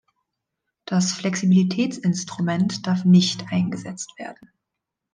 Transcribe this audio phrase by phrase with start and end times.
[0.85, 4.51] Das Flexibilitätsinstrument darf nicht eingesetzt werden.